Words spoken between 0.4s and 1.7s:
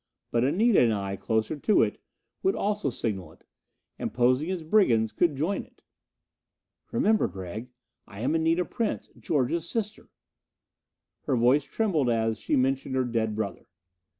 Anita and I, closer